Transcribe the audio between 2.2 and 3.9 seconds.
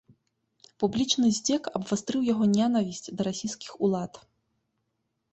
яго нянавісць да расійскіх